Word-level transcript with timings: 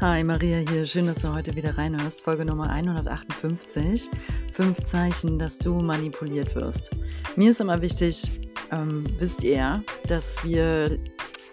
Hi 0.00 0.24
Maria 0.24 0.56
hier, 0.66 0.86
schön, 0.86 1.06
dass 1.06 1.20
du 1.20 1.34
heute 1.34 1.54
wieder 1.56 1.76
reinhörst. 1.76 2.24
Folge 2.24 2.46
Nummer 2.46 2.70
158. 2.70 4.08
Fünf 4.50 4.82
Zeichen, 4.82 5.38
dass 5.38 5.58
du 5.58 5.74
manipuliert 5.74 6.54
wirst. 6.54 6.92
Mir 7.36 7.50
ist 7.50 7.60
immer 7.60 7.82
wichtig, 7.82 8.30
ähm, 8.72 9.06
wisst 9.18 9.44
ihr, 9.44 9.84
dass 10.06 10.42
wir 10.42 10.98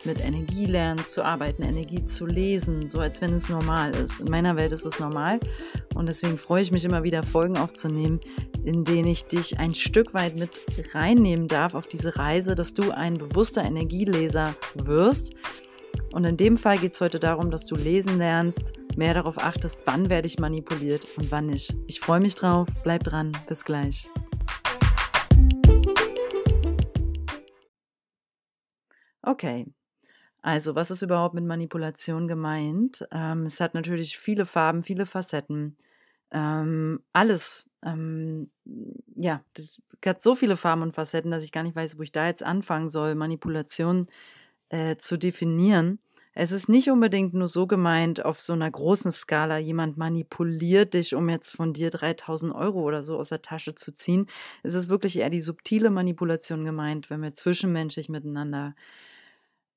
mit 0.05 0.23
Energie 0.23 0.65
lernen 0.65 1.03
zu 1.03 1.25
arbeiten, 1.25 1.61
Energie 1.61 2.05
zu 2.05 2.25
lesen, 2.25 2.87
so 2.87 3.01
als 3.01 3.19
wenn 3.19 3.33
es 3.33 3.49
normal 3.49 3.93
ist. 3.93 4.21
In 4.21 4.29
meiner 4.29 4.55
Welt 4.55 4.71
ist 4.71 4.85
es 4.85 4.97
normal 4.97 5.41
und 5.93 6.07
deswegen 6.07 6.37
freue 6.37 6.61
ich 6.61 6.71
mich 6.71 6.85
immer 6.85 7.03
wieder, 7.03 7.23
Folgen 7.23 7.57
aufzunehmen, 7.57 8.21
in 8.63 8.85
denen 8.85 9.09
ich 9.09 9.25
dich 9.25 9.59
ein 9.59 9.73
Stück 9.73 10.13
weit 10.13 10.37
mit 10.37 10.61
reinnehmen 10.93 11.49
darf 11.49 11.75
auf 11.75 11.87
diese 11.89 12.15
Reise, 12.15 12.55
dass 12.55 12.73
du 12.73 12.91
ein 12.91 13.15
bewusster 13.15 13.65
Energieleser 13.65 14.55
wirst 14.75 15.33
und 16.17 16.23
in 16.23 16.35
dem 16.35 16.57
Fall 16.57 16.79
geht 16.79 16.93
es 16.93 16.99
heute 16.99 17.19
darum, 17.19 17.51
dass 17.51 17.67
du 17.67 17.75
lesen 17.75 18.17
lernst, 18.17 18.73
mehr 18.95 19.13
darauf 19.13 19.37
achtest, 19.37 19.83
wann 19.85 20.09
werde 20.09 20.25
ich 20.25 20.39
manipuliert 20.39 21.07
und 21.15 21.29
wann 21.29 21.45
nicht. 21.45 21.75
Ich 21.85 21.99
freue 21.99 22.19
mich 22.19 22.33
drauf, 22.33 22.67
bleib 22.81 23.03
dran, 23.03 23.37
bis 23.47 23.63
gleich. 23.63 24.09
Okay, 29.21 29.71
also 30.41 30.73
was 30.73 30.89
ist 30.89 31.03
überhaupt 31.03 31.35
mit 31.35 31.45
Manipulation 31.45 32.27
gemeint? 32.27 33.07
Ähm, 33.11 33.45
es 33.45 33.61
hat 33.61 33.75
natürlich 33.75 34.17
viele 34.17 34.47
Farben, 34.47 34.81
viele 34.81 35.05
Facetten, 35.05 35.77
ähm, 36.31 36.99
alles. 37.13 37.69
Ähm, 37.85 38.49
ja, 39.15 39.43
das 39.53 39.83
hat 40.03 40.23
so 40.23 40.33
viele 40.33 40.57
Farben 40.57 40.81
und 40.81 40.93
Facetten, 40.93 41.29
dass 41.29 41.43
ich 41.43 41.51
gar 41.51 41.61
nicht 41.61 41.75
weiß, 41.75 41.99
wo 41.99 42.01
ich 42.01 42.11
da 42.11 42.25
jetzt 42.25 42.41
anfangen 42.41 42.89
soll. 42.89 43.13
Manipulation 43.13 44.07
äh, 44.69 44.97
zu 44.97 45.17
definieren. 45.17 45.99
Es 46.39 46.51
ist 46.51 46.69
nicht 46.69 46.91
unbedingt 46.91 47.33
nur 47.33 47.47
so 47.47 47.65
gemeint 47.65 48.23
auf 48.23 48.39
so 48.39 48.53
einer 48.53 48.69
großen 48.69 49.11
Skala, 49.11 49.57
jemand 49.57 49.97
manipuliert 49.97 50.93
dich, 50.93 51.15
um 51.15 51.29
jetzt 51.29 51.55
von 51.55 51.73
dir 51.73 51.89
3000 51.89 52.53
Euro 52.53 52.81
oder 52.81 53.01
so 53.01 53.17
aus 53.17 53.29
der 53.29 53.41
Tasche 53.41 53.73
zu 53.73 53.91
ziehen. 53.91 54.27
Es 54.61 54.75
ist 54.75 54.87
wirklich 54.87 55.17
eher 55.17 55.31
die 55.31 55.41
subtile 55.41 55.89
Manipulation 55.89 56.63
gemeint, 56.63 57.09
wenn 57.09 57.23
wir 57.23 57.33
zwischenmenschlich 57.33 58.07
miteinander, 58.09 58.75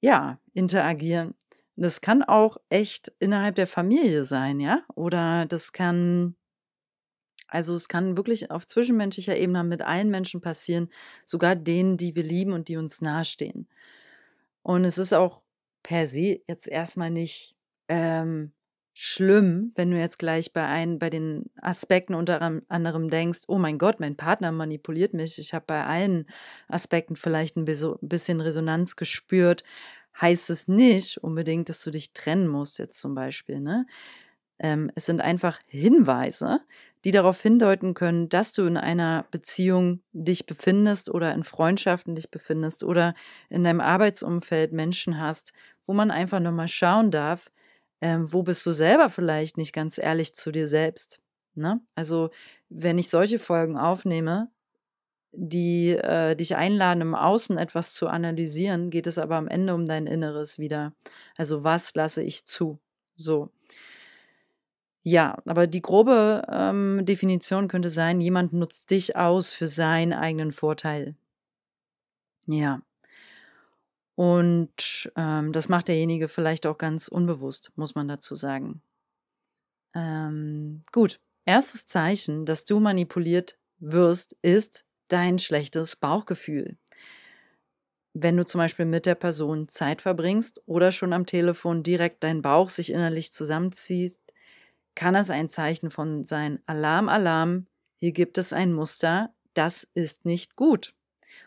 ja, 0.03 0.39
interagieren. 0.53 1.35
Das 1.77 2.03
kann 2.03 2.23
auch 2.23 2.59
echt 2.69 3.11
innerhalb 3.21 3.55
der 3.55 3.67
Familie 3.67 4.25
sein, 4.25 4.61
ja? 4.61 4.83
Oder 4.95 5.47
das 5.47 5.73
kann, 5.73 6.37
also 7.49 7.75
es 7.75 7.89
kann 7.89 8.19
wirklich 8.19 8.51
auf 8.51 8.67
zwischenmenschlicher 8.67 9.39
Ebene 9.39 9.65
mit 9.65 9.81
allen 9.81 10.11
Menschen 10.11 10.43
passieren, 10.43 10.91
sogar 11.25 11.57
denen, 11.57 11.97
die 11.97 12.15
wir 12.17 12.23
lieben 12.23 12.53
und 12.53 12.69
die 12.69 12.77
uns 12.77 13.01
nahestehen. 13.01 13.67
Und 14.63 14.85
es 14.85 14.99
ist 14.99 15.15
auch 15.15 15.41
per 15.83 16.07
se 16.07 16.41
jetzt 16.47 16.69
erstmal 16.69 17.11
nicht 17.11 17.57
ähm, 17.89 18.53
schlimm, 18.93 19.73
wenn 19.77 19.91
du 19.91 19.99
jetzt 19.99 20.19
gleich 20.19 20.53
bei 20.53 20.67
ein, 20.67 20.99
bei 20.99 21.11
den 21.11 21.51
Aspekten 21.57 22.15
unter 22.15 22.43
anderem 22.69 23.09
denkst, 23.09 23.45
oh 23.49 23.59
mein 23.59 23.79
Gott, 23.79 23.99
mein 23.99 24.17
Partner 24.17 24.53
manipuliert 24.53 25.15
mich. 25.15 25.39
Ich 25.39 25.55
habe 25.55 25.65
bei 25.67 25.85
allen 25.85 26.27
Aspekten 26.69 27.17
vielleicht 27.17 27.57
ein 27.57 27.65
bisschen 27.65 28.41
Resonanz 28.41 28.97
gespürt. 28.97 29.65
Heißt 30.21 30.51
es 30.51 30.69
nicht 30.69 31.19
unbedingt, 31.19 31.69
dass 31.69 31.83
du 31.83 31.91
dich 31.91 32.13
trennen 32.13 32.47
musst, 32.47 32.79
jetzt 32.79 33.01
zum 33.01 33.15
Beispiel. 33.15 33.61
Ne? 33.61 33.87
Ähm, 34.59 34.91
es 34.95 35.07
sind 35.07 35.23
einfach 35.23 35.59
Hinweise, 35.67 36.61
die 37.05 37.13
darauf 37.13 37.41
hindeuten 37.41 37.95
können, 37.95 38.29
dass 38.29 38.53
du 38.53 38.67
in 38.67 38.77
einer 38.77 39.25
Beziehung 39.31 40.03
dich 40.13 40.47
befindest 40.47 41.11
oder 41.11 41.33
in 41.35 41.45
Freundschaften 41.45 42.15
dich 42.15 42.31
befindest 42.31 42.85
oder 42.85 43.15
in 43.49 43.65
deinem 43.65 43.81
Arbeitsumfeld 43.81 44.73
Menschen 44.73 45.21
hast, 45.21 45.53
wo 45.87 45.93
man 45.93 46.11
einfach 46.11 46.41
nochmal 46.41 46.69
schauen 46.69 47.11
darf, 47.11 47.51
ähm, 48.01 48.33
wo 48.33 48.43
bist 48.43 48.65
du 48.67 48.73
selber 48.73 49.11
vielleicht 49.11 49.57
nicht 49.57 49.73
ganz 49.73 49.99
ehrlich 49.99 50.35
zu 50.35 50.53
dir 50.53 50.67
selbst. 50.67 51.23
Ne? 51.55 51.81
Also 51.95 52.31
wenn 52.69 52.99
ich 52.99 53.09
solche 53.09 53.39
Folgen 53.39 53.79
aufnehme, 53.79 54.51
die 55.33 55.91
äh, 55.91 56.35
dich 56.35 56.57
einladen, 56.57 57.03
im 57.03 57.15
Außen 57.15 57.57
etwas 57.57 57.95
zu 57.95 58.09
analysieren, 58.09 58.91
geht 58.91 59.07
es 59.07 59.19
aber 59.19 59.37
am 59.37 59.49
Ende 59.49 59.75
um 59.75 59.87
dein 59.87 60.07
Inneres 60.07 60.59
wieder. 60.59 60.93
Also 61.37 61.63
was 61.65 61.95
lasse 61.95 62.23
ich 62.23 62.45
zu? 62.47 62.79
So. 63.17 63.51
Ja, 65.03 65.39
aber 65.47 65.67
die 65.67 65.81
grobe 65.81 66.43
ähm, 66.51 67.05
Definition 67.07 67.69
könnte 67.69 67.89
sein, 67.89 68.21
jemand 68.21 68.53
nutzt 68.53 68.91
dich 68.91 69.17
aus 69.17 69.55
für 69.55 69.67
seinen 69.67 70.13
eigenen 70.13 70.53
Vorteil. 70.53 71.17
Ja. 72.47 72.83
Und 74.15 75.11
ähm, 75.17 75.53
das 75.53 75.71
macht 75.71 75.89
derjenige 75.89 76.29
vielleicht 76.29 76.67
auch 76.67 76.77
ganz 76.77 77.09
unbewusst, 77.09 77.73
muss 77.77 77.95
man 77.95 78.09
dazu 78.09 78.35
sagen. 78.35 78.83
Ähm, 79.95 80.83
gut, 80.93 81.19
erstes 81.47 81.87
Zeichen, 81.87 82.45
dass 82.45 82.67
du 82.67 82.81
manipuliert 82.81 83.59
wirst, 83.79 84.37
ist 84.43 84.85
dein 85.09 85.39
schlechtes 85.39 85.97
Bauchgefühl. 85.97 86.77
Wenn 88.13 88.37
du 88.37 88.45
zum 88.45 88.59
Beispiel 88.59 88.85
mit 88.85 89.07
der 89.07 89.15
Person 89.15 89.69
Zeit 89.69 90.03
verbringst 90.03 90.63
oder 90.67 90.93
schon 90.93 91.13
am 91.13 91.27
Telefon 91.27 91.83
direkt 91.83 92.23
dein 92.23 92.43
Bauch 92.43 92.69
sich 92.69 92.93
innerlich 92.93 93.33
zusammenziehst, 93.33 94.21
kann 95.01 95.15
es 95.15 95.31
ein 95.31 95.49
Zeichen 95.49 95.91
von 95.91 96.25
sein. 96.25 96.61
Alarm, 96.67 97.09
Alarm, 97.09 97.67
hier 98.01 98.13
gibt 98.13 98.37
es 98.37 98.53
ein 98.53 98.71
Muster, 98.71 99.33
das 99.55 99.83
ist 99.95 100.27
nicht 100.27 100.57
gut. 100.57 100.93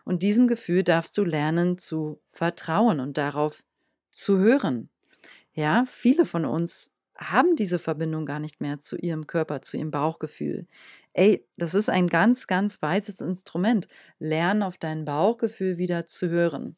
Und 0.05 0.23
diesem 0.23 0.47
Gefühl 0.47 0.81
darfst 0.81 1.15
du 1.19 1.23
lernen 1.23 1.77
zu 1.77 2.19
vertrauen 2.31 2.99
und 2.99 3.15
darauf 3.19 3.63
zu 4.09 4.39
hören. 4.39 4.89
Ja, 5.53 5.85
viele 5.85 6.25
von 6.25 6.45
uns 6.45 6.93
haben 7.15 7.55
diese 7.55 7.77
Verbindung 7.77 8.25
gar 8.25 8.39
nicht 8.39 8.59
mehr 8.59 8.79
zu 8.79 8.97
ihrem 8.97 9.27
Körper, 9.27 9.61
zu 9.61 9.77
ihrem 9.77 9.91
Bauchgefühl. 9.91 10.65
Ey, 11.13 11.45
das 11.55 11.75
ist 11.75 11.91
ein 11.91 12.07
ganz, 12.07 12.47
ganz 12.47 12.81
weises 12.81 13.21
Instrument. 13.21 13.87
Lernen 14.17 14.63
auf 14.63 14.79
dein 14.79 15.05
Bauchgefühl 15.05 15.77
wieder 15.77 16.07
zu 16.07 16.27
hören. 16.27 16.75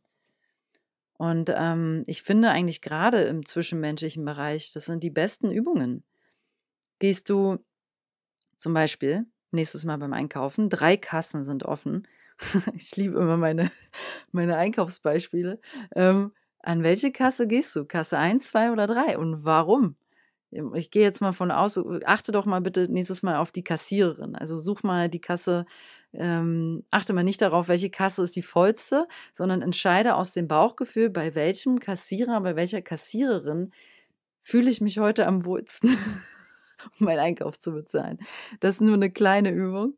Und 1.14 1.54
ähm, 1.56 2.04
ich 2.06 2.22
finde 2.22 2.50
eigentlich 2.50 2.82
gerade 2.82 3.22
im 3.22 3.46
zwischenmenschlichen 3.46 4.26
Bereich, 4.26 4.74
das 4.74 4.88
sind 4.88 5.04
die 5.04 5.10
besten 5.10 5.52
Übungen 5.52 6.04
gehst 7.00 7.30
du 7.30 7.58
zum 8.56 8.74
Beispiel 8.74 9.26
nächstes 9.52 9.86
Mal 9.86 9.98
beim 9.98 10.14
Einkaufen, 10.14 10.70
drei 10.70 10.98
Kassen 10.98 11.44
sind 11.44 11.64
offen. 11.64 12.08
ich 12.76 12.96
liebe 12.96 13.20
immer 13.20 13.38
meine, 13.38 13.72
meine 14.32 14.58
Einkaufsbeispiele. 14.58 15.60
Ähm, 15.96 16.32
an 16.60 16.84
welche 16.84 17.12
Kasse 17.12 17.48
gehst 17.48 17.76
du? 17.76 17.86
Kasse 17.86 18.18
1, 18.18 18.48
2 18.48 18.72
oder 18.72 18.88
3? 18.88 19.18
Und 19.18 19.46
warum? 19.46 19.96
Ich 20.74 20.90
gehe 20.90 21.04
jetzt 21.04 21.22
mal 21.22 21.34
von 21.34 21.52
aus, 21.52 21.84
achte 22.06 22.32
doch 22.32 22.46
mal 22.46 22.62
bitte 22.62 22.90
nächstes 22.92 23.24
Mal 23.24 23.38
auf 23.38 23.52
die 23.52 23.64
Kassiererin. 23.64 24.36
Also 24.36 24.58
such 24.58 24.84
mal 24.84 25.10
die 25.10 25.20
Kasse, 25.20 25.66
ähm, 26.14 26.84
achte 26.92 27.14
mal 27.14 27.24
nicht 27.24 27.42
darauf, 27.42 27.68
welche 27.68 27.90
Kasse 27.90 28.24
ist 28.24 28.36
die 28.36 28.42
vollste, 28.42 29.08
sondern 29.34 29.62
entscheide 29.62 30.16
aus 30.16 30.34
dem 30.34 30.48
Bauchgefühl, 30.48 31.10
bei 31.10 31.36
welchem 31.36 31.80
Kassierer, 31.80 32.40
bei 32.42 32.56
welcher 32.56 32.82
Kassiererin 32.82 33.72
fühle 34.42 34.70
ich 34.70 34.80
mich 34.82 35.00
heute 35.00 35.28
am 35.28 35.46
wohlsten. 35.46 35.90
um 37.00 37.06
meinen 37.06 37.20
Einkauf 37.20 37.58
zu 37.60 37.72
bezahlen. 37.72 38.20
Das 38.60 38.76
ist 38.76 38.82
nur 38.82 38.96
eine 38.96 39.12
kleine 39.12 39.52
Übung. 39.52 39.98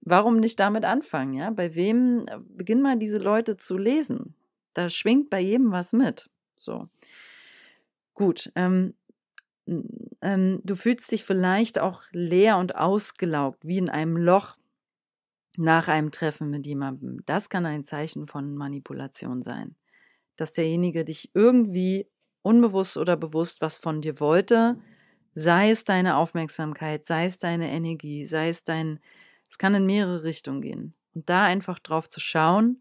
Warum 0.00 0.38
nicht 0.38 0.60
damit 0.60 0.84
anfangen? 0.84 1.34
Ja? 1.34 1.50
Bei 1.50 1.74
wem 1.74 2.26
äh, 2.28 2.38
beginn 2.38 2.82
mal 2.82 2.96
diese 2.96 3.18
Leute 3.18 3.56
zu 3.56 3.76
lesen? 3.76 4.34
Da 4.72 4.90
schwingt 4.90 5.30
bei 5.30 5.40
jedem 5.40 5.72
was 5.72 5.92
mit. 5.92 6.30
So. 6.56 6.88
Gut. 8.14 8.52
Ähm, 8.54 8.94
ähm, 10.22 10.60
du 10.62 10.76
fühlst 10.76 11.10
dich 11.10 11.24
vielleicht 11.24 11.78
auch 11.80 12.02
leer 12.12 12.58
und 12.58 12.76
ausgelaugt, 12.76 13.66
wie 13.66 13.78
in 13.78 13.88
einem 13.88 14.16
Loch 14.16 14.56
nach 15.56 15.88
einem 15.88 16.10
Treffen 16.10 16.50
mit 16.50 16.66
jemandem. 16.66 17.22
Das 17.26 17.48
kann 17.48 17.66
ein 17.66 17.84
Zeichen 17.84 18.26
von 18.26 18.54
Manipulation 18.54 19.42
sein. 19.42 19.74
Dass 20.36 20.52
derjenige 20.52 21.04
dich 21.04 21.30
irgendwie 21.34 22.06
unbewusst 22.42 22.96
oder 22.96 23.16
bewusst 23.16 23.60
was 23.60 23.78
von 23.78 24.00
dir 24.02 24.20
wollte, 24.20 24.78
Sei 25.38 25.68
es 25.68 25.84
deine 25.84 26.16
Aufmerksamkeit, 26.16 27.04
sei 27.04 27.26
es 27.26 27.36
deine 27.36 27.70
Energie, 27.70 28.24
sei 28.24 28.48
es 28.48 28.64
dein, 28.64 29.00
es 29.46 29.58
kann 29.58 29.74
in 29.74 29.84
mehrere 29.84 30.24
Richtungen 30.24 30.62
gehen. 30.62 30.94
Und 31.14 31.28
da 31.28 31.44
einfach 31.44 31.78
drauf 31.78 32.08
zu 32.08 32.20
schauen 32.20 32.80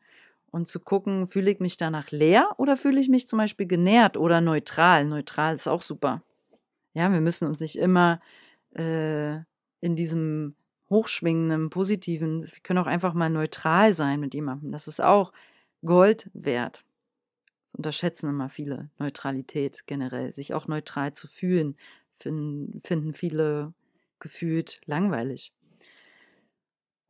und 0.52 0.66
zu 0.66 0.80
gucken, 0.80 1.28
fühle 1.28 1.52
ich 1.52 1.60
mich 1.60 1.76
danach 1.76 2.12
leer 2.12 2.56
oder 2.58 2.78
fühle 2.78 3.02
ich 3.02 3.10
mich 3.10 3.28
zum 3.28 3.40
Beispiel 3.40 3.68
genährt 3.68 4.16
oder 4.16 4.40
neutral. 4.40 5.04
Neutral 5.04 5.56
ist 5.56 5.68
auch 5.68 5.82
super. 5.82 6.24
Ja, 6.94 7.12
wir 7.12 7.20
müssen 7.20 7.46
uns 7.46 7.60
nicht 7.60 7.76
immer 7.78 8.22
äh, 8.74 9.36
in 9.82 9.98
diesem 9.98 10.56
hochschwingenden, 10.90 11.70
positiven, 11.70 12.44
wir 12.44 12.60
können 12.64 12.80
auch 12.80 12.88
einfach 12.88 13.14
mal 13.14 13.30
neutral 13.30 13.92
sein 13.92 14.22
mit 14.22 14.34
jemandem. 14.34 14.72
Das 14.72 14.88
ist 14.88 15.02
auch 15.02 15.34
Gold 15.84 16.30
wert. 16.34 16.86
Das 17.66 17.76
unterschätzen 17.76 18.30
immer 18.30 18.48
viele, 18.48 18.92
Neutralität 18.98 19.84
generell, 19.88 20.32
sich 20.32 20.54
auch 20.54 20.70
neutral 20.70 21.12
zu 21.12 21.28
fühlen, 21.28 21.76
finden, 22.18 23.14
viele 23.14 23.74
gefühlt 24.20 24.80
langweilig. 24.86 25.54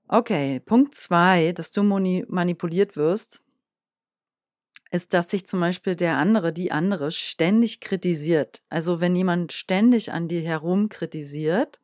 Okay, 0.08 0.60
Punkt 0.60 0.94
zwei, 0.94 1.52
dass 1.52 1.72
du 1.72 1.84
manipuliert 1.84 2.96
wirst, 2.96 3.42
ist, 4.92 5.14
dass 5.14 5.30
sich 5.30 5.46
zum 5.46 5.60
Beispiel 5.60 5.96
der 5.96 6.18
andere, 6.18 6.54
die 6.54 6.72
andere 6.72 7.12
ständig 7.12 7.82
kritisiert. 7.82 8.64
Also 8.70 9.02
wenn 9.02 9.16
jemand 9.16 9.52
ständig 9.52 10.12
an 10.12 10.28
dir 10.28 10.42
herum 10.42 10.90
kritisiert, 10.90 11.80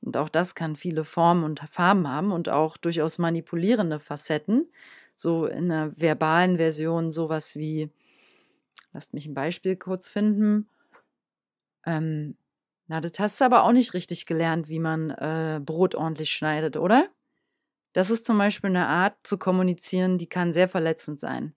und 0.00 0.16
auch 0.16 0.28
das 0.28 0.54
kann 0.54 0.76
viele 0.76 1.04
Formen 1.04 1.42
und 1.42 1.60
Farben 1.70 2.06
haben 2.08 2.30
und 2.30 2.48
auch 2.48 2.76
durchaus 2.76 3.18
manipulierende 3.18 3.98
Facetten, 3.98 4.70
so 5.16 5.46
in 5.46 5.70
einer 5.70 5.98
verbalen 6.00 6.58
Version 6.58 7.10
sowas 7.10 7.56
wie, 7.56 7.90
lasst 8.92 9.14
mich 9.14 9.26
ein 9.26 9.34
Beispiel 9.34 9.74
kurz 9.76 10.08
finden, 10.08 10.68
ähm, 11.84 12.36
na, 12.88 13.02
das 13.02 13.18
hast 13.18 13.40
du 13.40 13.44
aber 13.44 13.64
auch 13.64 13.72
nicht 13.72 13.92
richtig 13.92 14.24
gelernt, 14.24 14.68
wie 14.68 14.78
man 14.78 15.10
äh, 15.10 15.60
Brot 15.62 15.94
ordentlich 15.94 16.30
schneidet, 16.30 16.76
oder? 16.76 17.08
Das 17.92 18.10
ist 18.10 18.24
zum 18.24 18.38
Beispiel 18.38 18.70
eine 18.70 18.86
Art 18.86 19.14
zu 19.24 19.38
kommunizieren, 19.38 20.18
die 20.18 20.28
kann 20.28 20.52
sehr 20.54 20.68
verletzend 20.68 21.20
sein. 21.20 21.54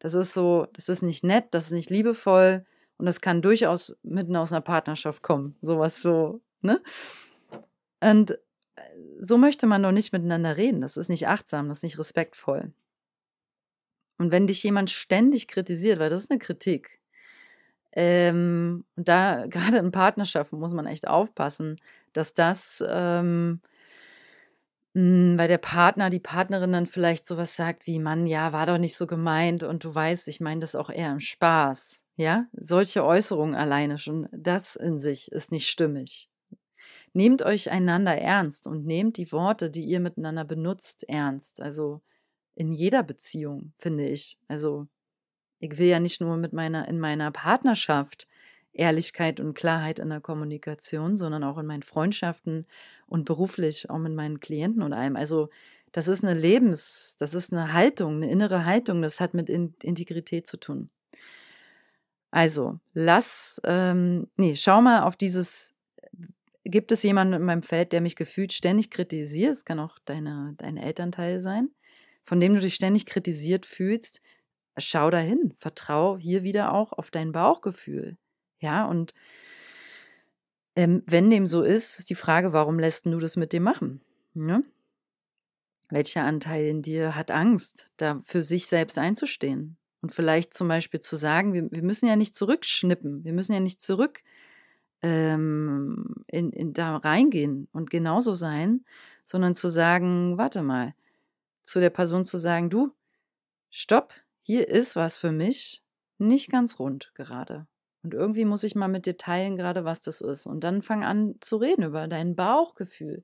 Das 0.00 0.14
ist 0.14 0.32
so, 0.32 0.66
das 0.72 0.88
ist 0.88 1.02
nicht 1.02 1.22
nett, 1.22 1.46
das 1.52 1.66
ist 1.66 1.72
nicht 1.72 1.90
liebevoll 1.90 2.64
und 2.98 3.06
das 3.06 3.20
kann 3.20 3.42
durchaus 3.42 3.96
mitten 4.02 4.34
aus 4.34 4.52
einer 4.52 4.60
Partnerschaft 4.60 5.22
kommen. 5.22 5.56
Sowas 5.60 5.98
so, 5.98 6.40
ne? 6.60 6.82
Und 8.00 8.32
äh, 8.32 8.82
so 9.20 9.38
möchte 9.38 9.68
man 9.68 9.84
doch 9.84 9.92
nicht 9.92 10.12
miteinander 10.12 10.56
reden. 10.56 10.80
Das 10.80 10.96
ist 10.96 11.08
nicht 11.08 11.28
achtsam, 11.28 11.68
das 11.68 11.78
ist 11.78 11.84
nicht 11.84 11.98
respektvoll. 11.98 12.72
Und 14.18 14.32
wenn 14.32 14.48
dich 14.48 14.64
jemand 14.64 14.90
ständig 14.90 15.46
kritisiert, 15.46 16.00
weil 16.00 16.10
das 16.10 16.24
ist 16.24 16.30
eine 16.32 16.40
Kritik, 16.40 17.00
ähm, 17.92 18.84
und 18.96 19.08
da 19.08 19.46
gerade 19.50 19.78
in 19.78 19.92
Partnerschaften 19.92 20.58
muss 20.58 20.72
man 20.72 20.86
echt 20.86 21.08
aufpassen, 21.08 21.76
dass 22.12 22.34
das 22.34 22.84
ähm, 22.86 23.60
hm, 24.94 25.38
weil 25.38 25.48
der 25.48 25.58
Partner, 25.58 26.10
die 26.10 26.20
Partnerin 26.20 26.72
dann 26.72 26.86
vielleicht 26.86 27.26
sowas 27.26 27.56
sagt 27.56 27.86
wie, 27.86 27.98
Mann, 27.98 28.26
ja, 28.26 28.52
war 28.52 28.66
doch 28.66 28.76
nicht 28.76 28.94
so 28.96 29.06
gemeint 29.06 29.62
und 29.62 29.84
du 29.84 29.94
weißt, 29.94 30.28
ich 30.28 30.40
meine 30.40 30.60
das 30.60 30.74
auch 30.74 30.90
eher 30.90 31.12
im 31.12 31.20
Spaß. 31.20 32.04
Ja, 32.16 32.46
solche 32.52 33.04
Äußerungen 33.04 33.54
alleine 33.54 33.98
schon, 33.98 34.28
das 34.32 34.76
in 34.76 34.98
sich 34.98 35.32
ist 35.32 35.50
nicht 35.50 35.68
stimmig. 35.68 36.28
Nehmt 37.14 37.42
euch 37.42 37.70
einander 37.70 38.16
ernst 38.16 38.66
und 38.66 38.84
nehmt 38.86 39.16
die 39.16 39.32
Worte, 39.32 39.70
die 39.70 39.84
ihr 39.84 40.00
miteinander 40.00 40.44
benutzt, 40.44 41.08
ernst. 41.08 41.60
Also 41.60 42.02
in 42.54 42.72
jeder 42.72 43.02
Beziehung, 43.02 43.72
finde 43.78 44.06
ich. 44.06 44.38
Also 44.48 44.88
ich 45.62 45.78
will 45.78 45.86
ja 45.86 46.00
nicht 46.00 46.20
nur 46.20 46.36
mit 46.36 46.52
meiner, 46.52 46.88
in 46.88 46.98
meiner 46.98 47.30
Partnerschaft 47.30 48.26
Ehrlichkeit 48.72 49.38
und 49.38 49.54
Klarheit 49.54 50.00
in 50.00 50.08
der 50.08 50.20
Kommunikation, 50.20 51.16
sondern 51.16 51.44
auch 51.44 51.56
in 51.56 51.66
meinen 51.66 51.84
Freundschaften 51.84 52.66
und 53.06 53.26
beruflich, 53.26 53.88
auch 53.88 53.98
mit 53.98 54.12
meinen 54.12 54.40
Klienten 54.40 54.82
und 54.82 54.92
allem. 54.92 55.14
Also 55.14 55.50
das 55.92 56.08
ist 56.08 56.24
eine 56.24 56.34
Lebens, 56.34 57.16
das 57.18 57.32
ist 57.32 57.52
eine 57.52 57.72
Haltung, 57.72 58.16
eine 58.16 58.30
innere 58.30 58.64
Haltung, 58.64 59.02
das 59.02 59.20
hat 59.20 59.34
mit 59.34 59.48
Integrität 59.48 60.48
zu 60.48 60.56
tun. 60.56 60.90
Also, 62.32 62.80
lass, 62.94 63.60
ähm, 63.64 64.26
nee, 64.36 64.56
schau 64.56 64.80
mal 64.80 65.02
auf 65.02 65.16
dieses, 65.16 65.74
gibt 66.64 66.90
es 66.90 67.02
jemanden 67.04 67.34
in 67.34 67.42
meinem 67.42 67.62
Feld, 67.62 67.92
der 67.92 68.00
mich 68.00 68.16
gefühlt 68.16 68.52
ständig 68.52 68.90
kritisiert? 68.90 69.52
Es 69.52 69.64
kann 69.64 69.78
auch 69.78 69.98
deine, 70.06 70.54
dein 70.56 70.78
Elternteil 70.78 71.38
sein, 71.38 71.68
von 72.24 72.40
dem 72.40 72.54
du 72.54 72.60
dich 72.60 72.74
ständig 72.74 73.06
kritisiert 73.06 73.66
fühlst. 73.66 74.22
Schau 74.78 75.10
dahin, 75.10 75.54
vertrau 75.58 76.16
hier 76.18 76.42
wieder 76.42 76.72
auch 76.72 76.92
auf 76.92 77.10
dein 77.10 77.32
Bauchgefühl. 77.32 78.16
Ja, 78.60 78.86
und 78.86 79.12
ähm, 80.76 81.02
wenn 81.06 81.30
dem 81.30 81.46
so 81.46 81.62
ist, 81.62 81.98
ist 81.98 82.10
die 82.10 82.14
Frage, 82.14 82.52
warum 82.52 82.78
lässt 82.78 83.06
du 83.06 83.18
das 83.18 83.36
mit 83.36 83.52
dem 83.52 83.62
machen? 83.62 84.00
Ne? 84.34 84.64
Welcher 85.90 86.24
Anteil 86.24 86.66
in 86.66 86.80
dir 86.82 87.14
hat 87.14 87.30
Angst, 87.30 87.88
da 87.98 88.20
für 88.24 88.42
sich 88.42 88.66
selbst 88.66 88.98
einzustehen? 88.98 89.76
Und 90.00 90.12
vielleicht 90.12 90.54
zum 90.54 90.68
Beispiel 90.68 91.00
zu 91.00 91.16
sagen, 91.16 91.52
wir, 91.52 91.70
wir 91.70 91.82
müssen 91.82 92.08
ja 92.08 92.16
nicht 92.16 92.34
zurückschnippen, 92.34 93.24
wir 93.24 93.32
müssen 93.32 93.52
ja 93.52 93.60
nicht 93.60 93.82
zurück 93.82 94.22
ähm, 95.02 96.24
in, 96.26 96.50
in 96.50 96.72
da 96.72 96.96
reingehen 96.96 97.68
und 97.72 97.90
genauso 97.90 98.34
sein, 98.34 98.84
sondern 99.24 99.54
zu 99.54 99.68
sagen, 99.68 100.38
warte 100.38 100.62
mal, 100.62 100.94
zu 101.62 101.78
der 101.78 101.90
Person 101.90 102.24
zu 102.24 102.38
sagen, 102.38 102.70
du, 102.70 102.92
stopp, 103.70 104.14
hier 104.42 104.68
ist 104.68 104.96
was 104.96 105.16
für 105.16 105.32
mich 105.32 105.82
nicht 106.18 106.50
ganz 106.50 106.78
rund 106.78 107.12
gerade. 107.14 107.66
Und 108.04 108.14
irgendwie 108.14 108.44
muss 108.44 108.64
ich 108.64 108.74
mal 108.74 108.88
mit 108.88 109.06
dir 109.06 109.16
teilen, 109.16 109.56
gerade 109.56 109.84
was 109.84 110.00
das 110.00 110.20
ist. 110.20 110.46
Und 110.46 110.64
dann 110.64 110.82
fang 110.82 111.04
an 111.04 111.36
zu 111.40 111.56
reden 111.56 111.84
über 111.84 112.08
dein 112.08 112.34
Bauchgefühl. 112.34 113.22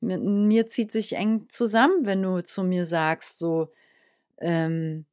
Mir, 0.00 0.18
mir 0.18 0.66
zieht 0.66 0.92
sich 0.92 1.14
eng 1.14 1.46
zusammen, 1.48 2.06
wenn 2.06 2.22
du 2.22 2.42
zu 2.42 2.62
mir 2.62 2.84
sagst, 2.84 3.38
so, 3.38 3.70
ähm, 4.38 5.04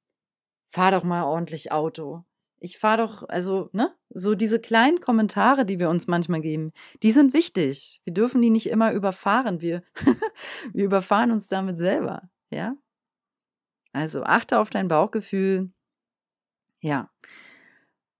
fahr 0.68 0.92
doch 0.92 1.04
mal 1.04 1.24
ordentlich 1.24 1.72
Auto. 1.72 2.24
Ich 2.60 2.78
fahr 2.78 2.98
doch, 2.98 3.28
also, 3.28 3.70
ne? 3.74 3.94
So 4.10 4.36
diese 4.36 4.60
kleinen 4.60 5.00
Kommentare, 5.02 5.66
die 5.66 5.80
wir 5.80 5.90
uns 5.90 6.08
manchmal 6.08 6.42
geben, 6.42 6.72
die 7.02 7.12
sind 7.12 7.34
wichtig. 7.34 8.02
Wir 8.06 8.14
dürfen 8.14 8.42
die 8.42 8.50
nicht 8.50 8.70
immer 8.70 8.94
überfahren. 8.94 9.62
Wir, 9.62 9.84
wir 10.74 10.86
überfahren 10.86 11.32
uns 11.32 11.48
damit 11.48 11.80
selber, 11.80 12.30
ja? 12.50 12.76
Also 13.94 14.24
achte 14.24 14.60
auf 14.60 14.70
dein 14.70 14.88
Bauchgefühl. 14.88 15.72
Ja. 16.80 17.12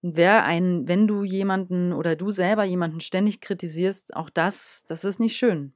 Wer 0.02 0.46
ein, 0.46 0.88
wenn 0.88 1.08
du 1.08 1.24
jemanden 1.24 1.94
oder 1.94 2.16
du 2.16 2.32
selber 2.32 2.64
jemanden 2.64 3.02
ständig 3.02 3.40
kritisierst, 3.40 4.16
auch 4.16 4.30
das, 4.30 4.84
das 4.88 5.04
ist 5.04 5.20
nicht 5.20 5.38
schön. 5.38 5.74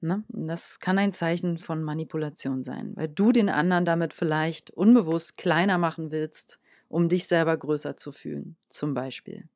Ne? 0.00 0.24
Das 0.28 0.80
kann 0.80 0.98
ein 0.98 1.12
Zeichen 1.12 1.58
von 1.58 1.82
Manipulation 1.82 2.64
sein, 2.64 2.92
weil 2.96 3.08
du 3.08 3.32
den 3.32 3.48
anderen 3.48 3.84
damit 3.84 4.12
vielleicht 4.12 4.70
unbewusst 4.70 5.38
kleiner 5.38 5.78
machen 5.78 6.10
willst, 6.10 6.58
um 6.88 7.08
dich 7.08 7.26
selber 7.26 7.56
größer 7.56 7.96
zu 7.96 8.12
fühlen, 8.12 8.56
zum 8.68 8.94
Beispiel. 8.94 9.48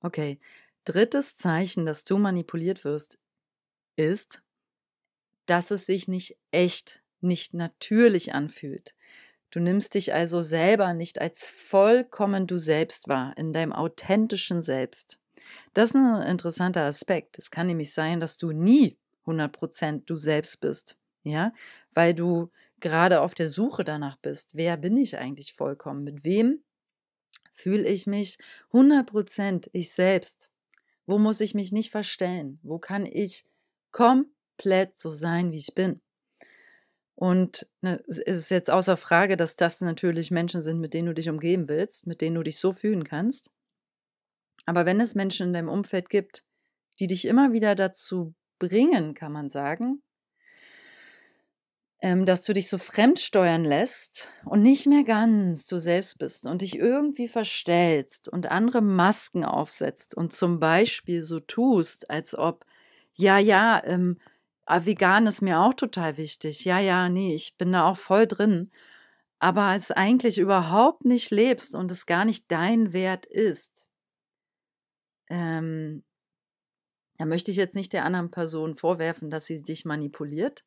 Okay, 0.00 0.38
drittes 0.84 1.36
Zeichen, 1.36 1.86
dass 1.86 2.04
du 2.04 2.18
manipuliert 2.18 2.84
wirst, 2.84 3.18
ist, 3.96 4.42
dass 5.46 5.70
es 5.70 5.86
sich 5.86 6.08
nicht 6.08 6.36
echt, 6.50 7.02
nicht 7.20 7.54
natürlich 7.54 8.34
anfühlt. 8.34 8.94
Du 9.50 9.60
nimmst 9.60 9.94
dich 9.94 10.12
also 10.12 10.42
selber 10.42 10.92
nicht 10.92 11.20
als 11.20 11.46
vollkommen 11.46 12.46
du 12.46 12.58
selbst 12.58 13.08
wahr, 13.08 13.32
in 13.36 13.52
deinem 13.52 13.72
authentischen 13.72 14.62
Selbst. 14.62 15.18
Das 15.74 15.90
ist 15.90 15.96
ein 15.96 16.22
interessanter 16.22 16.82
Aspekt. 16.82 17.38
Es 17.38 17.50
kann 17.50 17.66
nämlich 17.66 17.92
sein, 17.92 18.20
dass 18.20 18.36
du 18.36 18.52
nie 18.52 18.98
100% 19.26 20.04
du 20.06 20.16
selbst 20.16 20.60
bist, 20.60 20.98
ja, 21.22 21.52
weil 21.92 22.14
du 22.14 22.50
gerade 22.80 23.20
auf 23.20 23.34
der 23.34 23.48
Suche 23.48 23.84
danach 23.84 24.16
bist. 24.16 24.54
Wer 24.54 24.76
bin 24.76 24.96
ich 24.96 25.18
eigentlich 25.18 25.54
vollkommen? 25.54 26.04
Mit 26.04 26.24
wem 26.24 26.62
fühle 27.52 27.88
ich 27.88 28.06
mich 28.06 28.38
100% 28.72 29.68
ich 29.72 29.90
selbst? 29.92 30.50
Wo 31.06 31.18
muss 31.18 31.40
ich 31.40 31.54
mich 31.54 31.72
nicht 31.72 31.90
verstellen? 31.90 32.58
Wo 32.62 32.78
kann 32.78 33.06
ich 33.06 33.44
komplett 33.92 34.96
so 34.96 35.10
sein, 35.10 35.52
wie 35.52 35.58
ich 35.58 35.74
bin? 35.74 36.00
Und 37.16 37.66
ne, 37.80 38.00
es 38.06 38.18
ist 38.18 38.50
jetzt 38.50 38.70
außer 38.70 38.96
Frage, 38.98 39.38
dass 39.38 39.56
das 39.56 39.80
natürlich 39.80 40.30
Menschen 40.30 40.60
sind, 40.60 40.80
mit 40.80 40.92
denen 40.94 41.06
du 41.06 41.14
dich 41.14 41.30
umgeben 41.30 41.68
willst, 41.68 42.06
mit 42.06 42.20
denen 42.20 42.36
du 42.36 42.42
dich 42.42 42.58
so 42.58 42.72
fühlen 42.72 43.04
kannst. 43.04 43.50
Aber 44.66 44.84
wenn 44.84 45.00
es 45.00 45.14
Menschen 45.14 45.48
in 45.48 45.52
deinem 45.54 45.70
Umfeld 45.70 46.10
gibt, 46.10 46.44
die 47.00 47.06
dich 47.06 47.24
immer 47.24 47.52
wieder 47.52 47.74
dazu 47.74 48.34
bringen, 48.58 49.14
kann 49.14 49.32
man 49.32 49.48
sagen, 49.48 50.02
ähm, 52.02 52.26
dass 52.26 52.42
du 52.42 52.52
dich 52.52 52.68
so 52.68 52.76
fremd 52.76 53.18
steuern 53.18 53.64
lässt 53.64 54.30
und 54.44 54.62
nicht 54.62 54.86
mehr 54.86 55.04
ganz 55.04 55.64
du 55.66 55.78
selbst 55.78 56.18
bist 56.18 56.46
und 56.46 56.60
dich 56.60 56.76
irgendwie 56.76 57.28
verstellst 57.28 58.28
und 58.28 58.50
andere 58.50 58.82
Masken 58.82 59.44
aufsetzt 59.44 60.14
und 60.14 60.32
zum 60.32 60.60
Beispiel 60.60 61.22
so 61.22 61.40
tust, 61.40 62.10
als 62.10 62.36
ob, 62.36 62.66
ja, 63.14 63.38
ja, 63.38 63.82
ähm, 63.84 64.18
ah, 64.66 64.84
vegan 64.84 65.26
ist 65.26 65.42
mir 65.42 65.60
auch 65.60 65.74
total 65.74 66.16
wichtig. 66.16 66.64
Ja, 66.64 66.78
ja, 66.78 67.08
nee, 67.08 67.34
ich 67.34 67.56
bin 67.56 67.72
da 67.72 67.88
auch 67.88 67.96
voll 67.96 68.26
drin. 68.26 68.70
Aber 69.38 69.62
als 69.62 69.90
eigentlich 69.90 70.38
überhaupt 70.38 71.04
nicht 71.04 71.30
lebst 71.30 71.74
und 71.74 71.90
es 71.90 72.06
gar 72.06 72.24
nicht 72.24 72.50
dein 72.50 72.92
Wert 72.92 73.26
ist, 73.26 73.88
ähm, 75.28 76.04
da 77.18 77.26
möchte 77.26 77.50
ich 77.50 77.56
jetzt 77.56 77.76
nicht 77.76 77.92
der 77.92 78.04
anderen 78.04 78.30
Person 78.30 78.76
vorwerfen, 78.76 79.30
dass 79.30 79.46
sie 79.46 79.62
dich 79.62 79.84
manipuliert, 79.84 80.64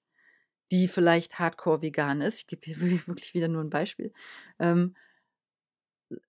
die 0.72 0.88
vielleicht 0.88 1.40
hardcore 1.40 1.82
vegan 1.82 2.22
ist. 2.22 2.40
Ich 2.40 2.48
gebe 2.48 2.66
hier 2.66 2.80
wirklich 3.08 3.34
wieder 3.34 3.48
nur 3.48 3.64
ein 3.64 3.70
Beispiel. 3.70 4.14
Ähm, 4.60 4.96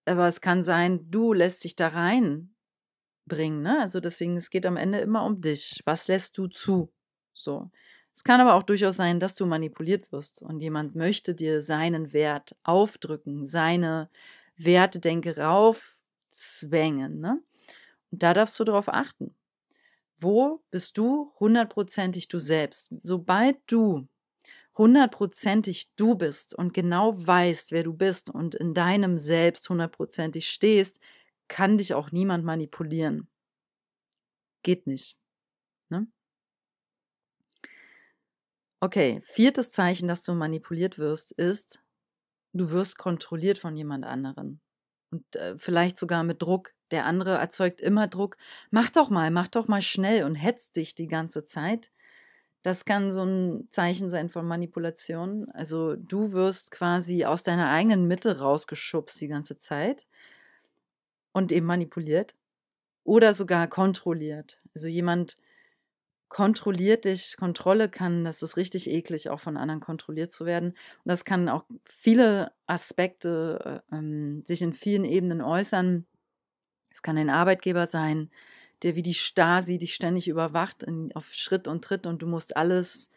aber 0.04 0.28
es 0.28 0.40
kann 0.40 0.62
sein, 0.62 1.10
du 1.10 1.32
lässt 1.32 1.64
dich 1.64 1.74
da 1.76 1.88
reinbringen. 1.88 3.62
Ne? 3.62 3.78
Also 3.80 4.00
deswegen, 4.00 4.36
es 4.36 4.50
geht 4.50 4.66
am 4.66 4.76
Ende 4.76 4.98
immer 5.00 5.24
um 5.24 5.40
dich. 5.40 5.80
Was 5.84 6.08
lässt 6.08 6.36
du 6.36 6.48
zu? 6.48 6.92
So. 7.32 7.70
Es 8.12 8.24
kann 8.24 8.40
aber 8.40 8.54
auch 8.54 8.62
durchaus 8.62 8.96
sein, 8.96 9.20
dass 9.20 9.34
du 9.34 9.46
manipuliert 9.46 10.10
wirst 10.12 10.42
und 10.42 10.60
jemand 10.60 10.94
möchte 10.94 11.34
dir 11.34 11.62
seinen 11.62 12.12
Wert 12.12 12.56
aufdrücken, 12.64 13.46
seine 13.46 14.10
Wertedenke 14.56 15.36
raufzwängen. 15.36 17.20
Ne? 17.20 17.42
Und 18.10 18.22
da 18.22 18.34
darfst 18.34 18.58
du 18.58 18.64
darauf 18.64 18.88
achten. 18.88 19.34
Wo 20.18 20.62
bist 20.70 20.98
du 20.98 21.32
hundertprozentig 21.40 22.28
du 22.28 22.38
selbst? 22.38 22.92
Sobald 23.00 23.56
du 23.66 24.06
hundertprozentig 24.76 25.94
du 25.96 26.14
bist 26.14 26.54
und 26.54 26.74
genau 26.74 27.14
weißt, 27.14 27.72
wer 27.72 27.84
du 27.84 27.92
bist 27.92 28.30
und 28.30 28.54
in 28.54 28.74
deinem 28.74 29.18
Selbst 29.18 29.68
hundertprozentig 29.68 30.48
stehst, 30.48 31.00
kann 31.48 31.78
dich 31.78 31.94
auch 31.94 32.12
niemand 32.12 32.44
manipulieren. 32.44 33.28
Geht 34.62 34.86
nicht. 34.86 35.16
Ne? 35.88 36.06
Okay, 38.80 39.20
viertes 39.24 39.72
Zeichen, 39.72 40.08
dass 40.08 40.22
du 40.22 40.32
manipuliert 40.32 40.98
wirst, 40.98 41.32
ist, 41.32 41.80
du 42.54 42.70
wirst 42.70 42.96
kontrolliert 42.96 43.58
von 43.58 43.76
jemand 43.76 44.06
anderen. 44.06 44.60
Und 45.10 45.36
äh, 45.36 45.58
vielleicht 45.58 45.98
sogar 45.98 46.24
mit 46.24 46.40
Druck. 46.40 46.72
Der 46.90 47.04
andere 47.04 47.36
erzeugt 47.36 47.80
immer 47.80 48.08
Druck. 48.08 48.36
Mach 48.70 48.90
doch 48.90 49.10
mal, 49.10 49.30
mach 49.30 49.48
doch 49.48 49.68
mal 49.68 49.82
schnell 49.82 50.24
und 50.24 50.34
hetzt 50.34 50.76
dich 50.76 50.94
die 50.94 51.08
ganze 51.08 51.44
Zeit. 51.44 51.90
Das 52.62 52.84
kann 52.84 53.10
so 53.10 53.24
ein 53.24 53.68
Zeichen 53.70 54.10
sein 54.10 54.30
von 54.30 54.46
Manipulation. 54.46 55.50
Also 55.50 55.96
du 55.96 56.32
wirst 56.32 56.70
quasi 56.70 57.24
aus 57.24 57.42
deiner 57.42 57.70
eigenen 57.70 58.06
Mitte 58.06 58.38
rausgeschubst 58.38 59.20
die 59.20 59.28
ganze 59.28 59.56
Zeit 59.58 60.06
und 61.32 61.52
eben 61.52 61.66
manipuliert 61.66 62.34
oder 63.04 63.34
sogar 63.34 63.68
kontrolliert. 63.68 64.60
Also 64.74 64.88
jemand 64.88 65.36
kontrolliert 66.30 67.04
dich. 67.04 67.36
Kontrolle 67.36 67.90
kann, 67.90 68.24
das 68.24 68.42
ist 68.42 68.56
richtig 68.56 68.88
eklig, 68.88 69.28
auch 69.28 69.40
von 69.40 69.58
anderen 69.58 69.80
kontrolliert 69.80 70.30
zu 70.30 70.46
werden. 70.46 70.70
Und 70.70 71.04
das 71.04 71.26
kann 71.26 71.50
auch 71.50 71.64
viele 71.84 72.52
Aspekte 72.66 73.82
äh, 73.92 73.96
ähm, 73.96 74.42
sich 74.44 74.62
in 74.62 74.72
vielen 74.72 75.04
Ebenen 75.04 75.42
äußern. 75.42 76.06
Es 76.90 77.02
kann 77.02 77.18
ein 77.18 77.30
Arbeitgeber 77.30 77.86
sein, 77.86 78.30
der 78.82 78.94
wie 78.94 79.02
die 79.02 79.14
Stasi 79.14 79.76
dich 79.76 79.94
ständig 79.94 80.28
überwacht 80.28 80.84
in, 80.84 81.14
auf 81.14 81.34
Schritt 81.34 81.68
und 81.68 81.84
Tritt 81.84 82.06
und 82.06 82.22
du 82.22 82.26
musst 82.26 82.56
alles 82.56 83.10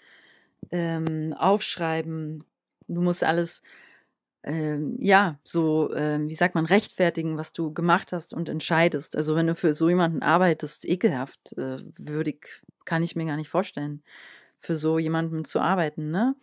ähm, 0.72 1.34
aufschreiben. 1.38 2.44
Du 2.88 3.02
musst 3.02 3.24
alles 3.24 3.62
ähm, 4.44 4.98
ja, 5.00 5.40
so, 5.44 5.94
ähm, 5.96 6.28
wie 6.28 6.36
sagt 6.36 6.56
man, 6.56 6.66
rechtfertigen, 6.66 7.38
was 7.38 7.54
du 7.54 7.74
gemacht 7.74 8.12
hast 8.12 8.34
und 8.34 8.50
entscheidest. 8.50 9.16
Also 9.16 9.36
wenn 9.36 9.48
du 9.48 9.56
für 9.56 9.74
so 9.74 9.90
jemanden 9.90 10.22
arbeitest, 10.22 10.88
ekelhaft, 10.88 11.54
äh, 11.58 11.78
würdig, 11.98 12.64
kann 12.86 13.04
ich 13.04 13.16
mir 13.16 13.26
gar 13.26 13.38
nicht 13.38 13.50
vorstellen, 13.50 14.04
für 14.60 14.76
so 14.76 15.00
jemanden 15.00 15.46
zu 15.46 15.62
arbeiten, 15.62 16.12
ne? 16.12 16.36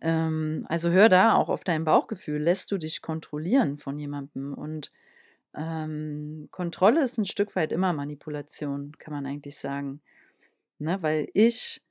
Ähm, 0.00 0.64
also 0.68 0.90
hör 0.90 1.08
da 1.08 1.34
auch 1.34 1.48
auf 1.48 1.64
dein 1.64 1.84
Bauchgefühl. 1.84 2.40
Lässt 2.40 2.70
du 2.72 2.78
dich 2.78 3.02
kontrollieren 3.02 3.78
von 3.78 3.98
jemandem? 3.98 4.54
Und 4.54 4.90
ähm, 5.54 6.46
Kontrolle 6.50 7.02
ist 7.02 7.18
ein 7.18 7.26
Stück 7.26 7.54
weit 7.56 7.72
immer 7.72 7.92
Manipulation, 7.92 8.92
kann 8.98 9.12
man 9.12 9.26
eigentlich 9.26 9.58
sagen. 9.58 10.00
Ne? 10.78 11.02
Weil 11.02 11.28
ich 11.34 11.82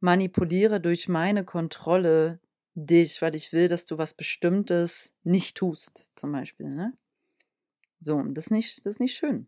manipuliere 0.00 0.80
durch 0.80 1.08
meine 1.08 1.44
Kontrolle 1.44 2.40
dich, 2.74 3.20
weil 3.22 3.34
ich 3.34 3.52
will, 3.52 3.68
dass 3.68 3.84
du 3.84 3.98
was 3.98 4.14
Bestimmtes 4.14 5.14
nicht 5.24 5.56
tust, 5.56 6.10
zum 6.14 6.32
Beispiel. 6.32 6.70
Ne? 6.70 6.92
So, 8.00 8.22
das 8.22 8.46
ist 8.46 8.50
nicht, 8.50 8.86
das 8.86 8.94
ist 8.94 9.00
nicht 9.00 9.16
schön. 9.16 9.46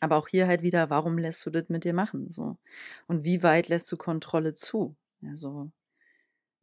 Aber 0.00 0.16
auch 0.16 0.28
hier 0.28 0.46
halt 0.46 0.62
wieder, 0.62 0.90
warum 0.90 1.18
lässt 1.18 1.44
du 1.44 1.50
das 1.50 1.68
mit 1.68 1.84
dir 1.84 1.94
machen? 1.94 2.30
So. 2.30 2.56
Und 3.06 3.24
wie 3.24 3.42
weit 3.42 3.68
lässt 3.68 3.90
du 3.90 3.96
Kontrolle 3.96 4.54
zu? 4.54 4.94
Also, 5.22 5.70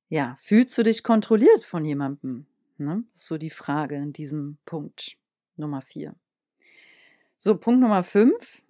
ja, 0.07 0.37
fühlst 0.39 0.77
du 0.77 0.83
dich 0.83 1.03
kontrolliert 1.03 1.63
von 1.63 1.83
jemandem? 1.83 2.45
Ne? 2.77 3.03
Das 3.11 3.21
ist 3.21 3.27
so 3.27 3.37
die 3.37 3.49
Frage 3.49 3.95
in 3.95 4.13
diesem 4.13 4.57
Punkt 4.65 5.17
Nummer 5.57 5.81
vier. 5.81 6.15
So, 7.37 7.57
Punkt 7.57 7.81
Nummer 7.81 8.03
fünf 8.03 8.63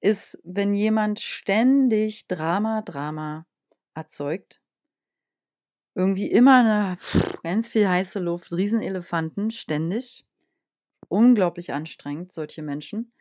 ist, 0.00 0.40
wenn 0.44 0.72
jemand 0.72 1.20
ständig 1.20 2.26
Drama, 2.26 2.82
Drama 2.82 3.46
erzeugt, 3.94 4.60
irgendwie 5.96 6.30
immer 6.30 6.60
eine, 6.60 6.96
ganz 7.42 7.70
viel 7.70 7.88
heiße 7.88 8.20
Luft, 8.20 8.52
Riesenelefanten, 8.52 9.50
ständig. 9.50 10.26
Unglaublich 11.08 11.72
anstrengend, 11.72 12.30
solche 12.30 12.62
Menschen. 12.62 13.12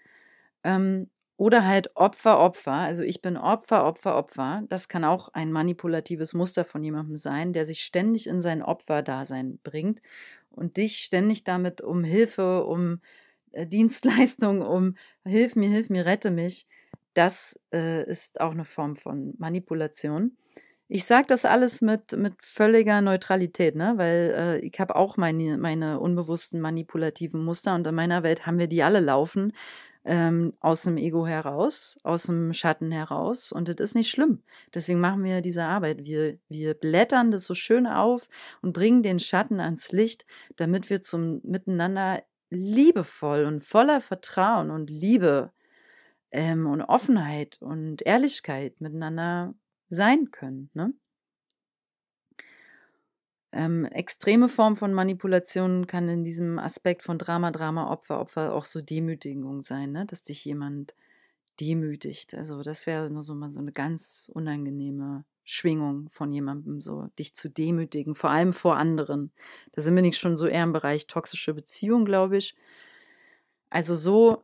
Ähm, 0.64 1.10
oder 1.38 1.66
halt 1.66 1.96
Opfer, 1.96 2.40
Opfer. 2.40 2.74
Also 2.74 3.04
ich 3.04 3.22
bin 3.22 3.38
Opfer, 3.38 3.86
Opfer, 3.86 4.18
Opfer. 4.18 4.64
Das 4.68 4.90
kann 4.90 5.04
auch 5.06 5.30
ein 5.30 5.52
manipulatives 5.52 6.34
Muster 6.34 6.66
von 6.66 6.84
jemandem 6.84 7.18
sein, 7.18 7.54
der 7.54 7.66
sich 7.66 7.82
ständig 7.82 8.28
in 8.28 8.42
sein 8.42 8.62
Opferdasein 8.62 9.60
bringt 9.64 10.02
und 10.52 10.78
dich 10.78 10.98
ständig 10.98 11.44
damit 11.46 11.82
um 11.82 12.04
Hilfe, 12.04 12.66
um 12.66 13.00
äh, 13.52 13.66
Dienstleistung, 13.68 14.62
um 14.62 14.96
Hilf 15.24 15.56
mir, 15.56 15.70
hilf 15.70 15.90
mir, 15.90 16.06
rette 16.06 16.32
mich. 16.32 16.68
Das 17.14 17.60
äh, 17.74 18.06
ist 18.10 18.42
auch 18.42 18.52
eine 18.52 18.66
Form 18.66 18.98
von 18.98 19.34
Manipulation. 19.38 20.36
Ich 20.88 21.06
sage 21.06 21.26
das 21.28 21.46
alles 21.46 21.82
mit, 21.82 22.12
mit 22.12 22.36
völliger 22.44 23.02
Neutralität, 23.02 23.76
ne? 23.76 23.94
weil 23.98 24.36
äh, 24.38 24.60
ich 24.60 24.80
habe 24.80 24.96
auch 24.96 25.18
meine, 25.18 25.58
meine 25.58 26.00
unbewussten 26.00 26.62
manipulativen 26.62 27.44
Muster 27.44 27.74
und 27.74 27.88
in 27.88 27.96
meiner 27.96 28.22
Welt 28.22 28.46
haben 28.46 28.60
wir 28.60 28.68
die 28.68 28.84
alle 28.84 29.00
laufen, 29.00 29.52
ähm, 30.04 30.54
aus 30.60 30.84
dem 30.84 30.98
Ego 30.98 31.26
heraus, 31.26 31.98
aus 32.04 32.24
dem 32.24 32.54
Schatten 32.54 32.92
heraus 32.92 33.52
und 33.52 33.68
das 33.68 33.78
ist 33.78 33.96
nicht 33.96 34.12
schlimm. 34.12 34.44
Deswegen 34.76 35.00
machen 35.00 35.24
wir 35.24 35.42
diese 35.42 35.64
Arbeit. 35.64 36.06
Wir, 36.06 36.38
wir 36.50 36.76
blättern 36.76 37.32
das 37.32 37.46
so 37.46 37.56
schön 37.56 37.88
auf 37.88 38.30
und 38.62 38.74
bringen 38.74 39.02
den 39.02 39.20
Schatten 39.20 39.60
ans 39.60 39.92
Licht, 39.92 40.26
damit 40.56 40.92
wir 40.92 41.02
zum 41.02 41.42
Miteinander 41.44 42.22
liebevoll 42.52 43.46
und 43.46 43.64
voller 43.64 44.02
Vertrauen 44.02 44.70
und 44.70 44.92
Liebe 44.92 45.52
ähm, 46.32 46.68
und 46.68 46.84
Offenheit 46.84 47.58
und 47.60 48.06
Ehrlichkeit 48.06 48.80
miteinander 48.82 49.56
sein 49.88 50.32
können. 50.32 50.70
Ne? 50.74 50.94
Ähm, 53.52 53.86
extreme 53.86 54.50
Form 54.50 54.76
von 54.76 54.94
Manipulation 54.94 55.88
kann 55.88 56.10
in 56.10 56.24
diesem 56.24 56.60
Aspekt 56.60 57.04
von 57.04 57.18
Drama, 57.18 57.52
Drama, 57.52 57.90
Opfer, 57.90 58.20
Opfer 58.20 58.54
auch 58.54 58.66
so 58.66 58.82
Demütigung 58.82 59.62
sein, 59.64 59.92
ne? 59.92 60.06
dass 60.06 60.24
dich 60.24 60.44
jemand 60.46 60.94
demütigt. 61.60 62.34
Also 62.34 62.62
das 62.62 62.86
wäre 62.86 63.10
nur 63.10 63.24
so 63.24 63.34
mal 63.34 63.52
so 63.52 63.60
eine 63.60 63.72
ganz 63.72 64.30
unangenehme 64.34 65.24
Schwingung 65.46 66.10
von 66.10 66.34
jemandem, 66.34 66.82
so 66.82 67.08
dich 67.20 67.34
zu 67.34 67.50
demütigen, 67.50 68.16
vor 68.16 68.32
allem 68.32 68.52
vor 68.52 68.78
anderen. 68.78 69.32
Da 69.72 69.82
sind 69.82 69.96
wir 69.96 70.02
nicht 70.02 70.18
schon 70.18 70.36
so 70.36 70.48
eher 70.48 70.64
im 70.64 70.74
Bereich 70.74 71.08
toxische 71.08 71.54
Beziehung, 71.54 72.04
glaube 72.04 72.38
ich. 72.38 72.56
Also 73.70 73.96
so 73.96 74.44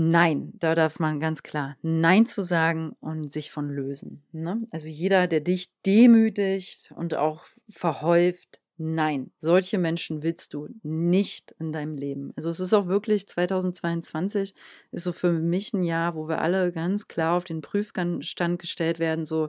Nein, 0.00 0.52
da 0.54 0.76
darf 0.76 1.00
man 1.00 1.18
ganz 1.18 1.42
klar 1.42 1.76
Nein 1.82 2.24
zu 2.24 2.40
sagen 2.40 2.94
und 3.00 3.32
sich 3.32 3.50
von 3.50 3.68
lösen. 3.68 4.22
Ne? 4.30 4.64
Also 4.70 4.88
jeder, 4.88 5.26
der 5.26 5.40
dich 5.40 5.70
demütigt 5.84 6.92
und 6.94 7.14
auch 7.14 7.46
verhäuft, 7.68 8.60
nein, 8.76 9.32
solche 9.38 9.76
Menschen 9.76 10.22
willst 10.22 10.54
du 10.54 10.68
nicht 10.84 11.50
in 11.58 11.72
deinem 11.72 11.96
Leben. 11.96 12.32
Also 12.36 12.48
es 12.48 12.60
ist 12.60 12.74
auch 12.74 12.86
wirklich 12.86 13.26
2022 13.26 14.54
ist 14.92 15.02
so 15.02 15.10
für 15.10 15.32
mich 15.32 15.74
ein 15.74 15.82
Jahr, 15.82 16.14
wo 16.14 16.28
wir 16.28 16.42
alle 16.42 16.70
ganz 16.70 17.08
klar 17.08 17.36
auf 17.36 17.42
den 17.42 17.60
Prüfstand 17.60 18.60
gestellt 18.60 19.00
werden, 19.00 19.24
so 19.24 19.48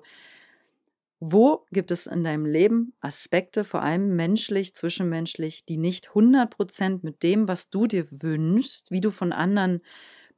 wo 1.19 1.67
gibt 1.71 1.91
es 1.91 2.07
in 2.07 2.23
deinem 2.23 2.47
Leben 2.47 2.93
Aspekte, 3.01 3.63
vor 3.63 3.83
allem 3.83 4.15
menschlich, 4.15 4.73
zwischenmenschlich, 4.73 5.65
die 5.65 5.77
nicht 5.77 6.09
100% 6.09 7.01
mit 7.03 7.21
dem, 7.21 7.47
was 7.47 7.69
du 7.69 7.85
dir 7.85 8.07
wünschst, 8.09 8.89
wie 8.89 9.01
du 9.01 9.11
von 9.11 9.31
anderen 9.31 9.81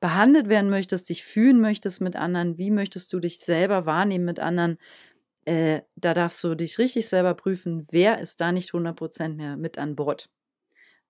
behandelt 0.02 0.50
werden 0.50 0.70
möchtest, 0.70 1.10
dich 1.10 1.24
fühlen 1.24 1.62
möchtest 1.62 2.02
mit 2.02 2.18
anderen, 2.18 2.58
wie 2.58 2.72
möchtest 2.72 3.14
du 3.14 3.20
dich 3.20 3.40
selber 3.40 3.86
wahrnehmen 3.86 4.26
mit 4.26 4.40
anderen, 4.40 4.78
äh, 5.46 5.82
da 5.96 6.14
darfst 6.14 6.44
du 6.44 6.56
dich 6.56 6.78
richtig 6.80 7.08
selber 7.08 7.36
prüfen, 7.36 7.88
wer 7.92 8.20
ist 8.20 8.42
da 8.42 8.52
nicht 8.52 8.74
100% 8.74 9.36
mehr 9.36 9.56
mit 9.58 9.78
an 9.78 9.96
Bord. 9.96 10.30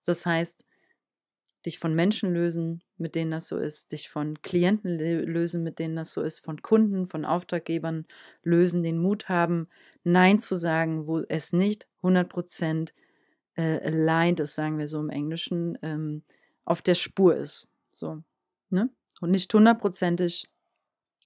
Das 0.06 0.26
heißt, 0.26 0.66
dich 1.66 1.80
von 1.80 1.96
Menschen 1.96 2.34
lösen, 2.34 2.84
mit 2.98 3.16
denen 3.16 3.32
das 3.32 3.48
so 3.48 3.58
ist, 3.58 3.94
dich 3.94 4.10
von 4.10 4.42
Klienten 4.42 4.98
lösen, 4.98 5.64
mit 5.64 5.80
denen 5.80 5.96
das 5.96 6.12
so 6.12 6.22
ist, 6.22 6.44
von 6.44 6.62
Kunden, 6.62 7.08
von 7.08 7.24
Auftraggebern 7.24 8.06
lösen, 8.44 8.84
den 8.84 8.98
Mut 8.98 9.30
haben, 9.30 9.68
Nein 10.04 10.40
zu 10.40 10.56
sagen, 10.56 11.08
wo 11.08 11.20
es 11.20 11.54
nicht 11.54 11.88
100% 12.04 12.92
äh, 13.56 13.80
aligned 13.88 14.42
ist, 14.42 14.56
sagen 14.56 14.80
wir 14.80 14.88
so 14.88 15.00
im 15.00 15.10
Englischen, 15.10 15.78
ähm, 15.82 16.24
auf 16.66 16.82
der 16.82 16.96
Spur 16.96 17.36
ist. 17.36 17.70
So 17.94 18.24
ne? 18.72 18.90
und 19.22 19.32
nicht 19.32 19.54
hundertprozentig 19.54 20.50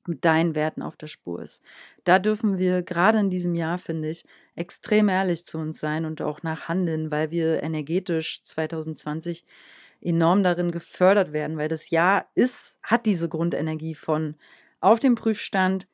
mit 0.08 0.24
deinen 0.24 0.56
Werten 0.56 0.82
auf 0.82 0.96
der 0.96 1.08
Spur 1.08 1.42
ist. 1.42 1.64
Da 2.04 2.20
dürfen 2.20 2.58
wir 2.58 2.84
gerade 2.84 3.20
in 3.20 3.30
diesem 3.30 3.56
Jahr, 3.56 3.78
finde 3.78 4.10
ich, 4.10 4.26
extrem 4.56 5.10
ehrlich 5.10 5.46
zu 5.46 5.58
uns 5.58 5.80
sein 5.80 6.06
und 6.06 6.22
auch 6.22 6.44
nachhandeln, 6.44 7.12
weil 7.12 7.32
wir 7.32 7.64
energetisch 7.64 8.44
2020 8.44 9.46
enorm 10.02 10.44
darin 10.44 10.72
gefördert 10.72 11.34
werden, 11.34 11.58
weil 11.58 11.70
das 11.70 11.90
Jahr 11.90 12.30
ist, 12.36 12.80
hat 12.84 13.06
diese 13.06 13.30
Grundenergie 13.30 13.96
von 13.96 14.36
auf 14.80 15.00
dem 15.00 15.16
Prüfstand, 15.16 15.88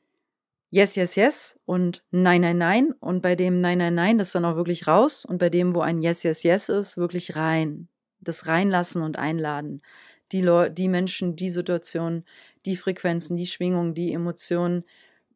yes, 0.70 0.96
yes, 0.96 1.15
yes 1.15 1.60
und 1.65 2.03
nein, 2.12 2.41
nein, 2.41 2.58
nein 2.58 2.91
und 3.00 3.22
bei 3.22 3.36
dem 3.36 3.62
nein, 3.62 3.77
nein, 3.77 3.96
nein, 3.96 4.17
das 4.17 4.34
dann 4.34 4.43
auch 4.43 4.58
wirklich 4.58 4.88
raus 4.88 5.24
und 5.24 5.38
bei 5.38 5.50
dem, 5.50 5.74
wo 5.74 5.79
ein 5.79 6.01
yes, 6.01 6.24
yes, 6.24 6.43
yes 6.43 6.70
ist, 6.70 6.98
wirklich 6.98 7.36
rein. 7.36 7.88
Das 8.24 8.46
reinlassen 8.46 9.01
und 9.01 9.17
einladen 9.17 9.81
die, 10.32 10.42
Leute, 10.42 10.72
die 10.72 10.88
Menschen, 10.88 11.36
die 11.36 11.50
Situationen, 11.50 12.26
die 12.66 12.76
Frequenzen, 12.76 13.38
die 13.38 13.46
Schwingungen, 13.46 13.94
die 13.94 14.14
Emotionen 14.14 14.86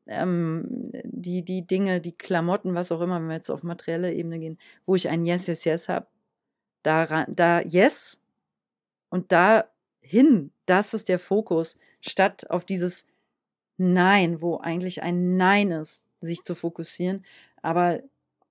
ähm, 0.07 0.91
die, 1.03 1.43
die 1.43 1.65
Dinge, 1.65 2.01
die 2.01 2.11
Klamotten, 2.11 2.75
was 2.75 2.91
auch 2.91 3.01
immer, 3.01 3.19
wenn 3.19 3.27
wir 3.27 3.35
jetzt 3.35 3.49
auf 3.49 3.63
materielle 3.63 4.13
Ebene 4.13 4.39
gehen, 4.39 4.57
wo 4.85 4.95
ich 4.95 5.09
ein 5.09 5.25
Yes, 5.25 5.47
Yes, 5.47 5.65
Yes 5.65 5.89
habe, 5.89 6.07
da, 6.83 7.25
da 7.27 7.61
Yes 7.61 8.21
und 9.09 9.31
dahin, 9.31 10.51
das 10.65 10.93
ist 10.93 11.09
der 11.09 11.19
Fokus, 11.19 11.79
statt 12.01 12.49
auf 12.49 12.65
dieses 12.65 13.07
Nein, 13.77 14.41
wo 14.41 14.57
eigentlich 14.57 15.01
ein 15.01 15.37
Nein 15.37 15.71
ist, 15.71 16.07
sich 16.21 16.43
zu 16.43 16.55
fokussieren, 16.55 17.25
aber 17.61 18.01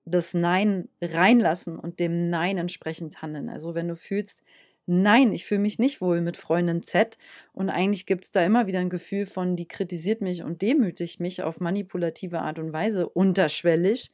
das 0.05 0.33
Nein 0.33 0.89
reinlassen 1.01 1.79
und 1.79 1.99
dem 1.99 2.29
Nein 2.29 2.57
entsprechend 2.57 3.21
handeln. 3.21 3.49
Also 3.49 3.73
wenn 3.73 3.87
du 3.87 3.95
fühlst, 3.95 4.43
nein, 4.85 5.33
ich 5.33 5.45
fühle 5.45 5.61
mich 5.61 5.79
nicht 5.79 6.01
wohl 6.01 6.21
mit 6.21 6.37
Freundin 6.37 6.83
Z 6.83 7.17
und 7.53 7.69
eigentlich 7.69 8.05
gibt 8.05 8.23
es 8.23 8.31
da 8.31 8.45
immer 8.45 8.67
wieder 8.67 8.79
ein 8.79 8.89
Gefühl 8.89 9.25
von, 9.25 9.55
die 9.55 9.67
kritisiert 9.67 10.21
mich 10.21 10.43
und 10.43 10.61
demütigt 10.61 11.19
mich 11.19 11.43
auf 11.43 11.59
manipulative 11.59 12.41
Art 12.41 12.59
und 12.59 12.73
Weise 12.73 13.09
unterschwellig, 13.09 14.11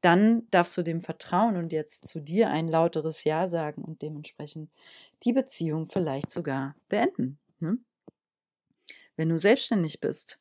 dann 0.00 0.46
darfst 0.50 0.76
du 0.76 0.82
dem 0.82 1.00
vertrauen 1.00 1.56
und 1.56 1.72
jetzt 1.72 2.06
zu 2.06 2.20
dir 2.20 2.50
ein 2.50 2.68
lauteres 2.68 3.24
Ja 3.24 3.46
sagen 3.46 3.82
und 3.82 4.02
dementsprechend 4.02 4.70
die 5.22 5.32
Beziehung 5.32 5.88
vielleicht 5.88 6.30
sogar 6.30 6.76
beenden. 6.88 7.38
Ne? 7.60 7.78
Wenn 9.16 9.30
du 9.30 9.38
selbstständig 9.38 10.00
bist 10.00 10.38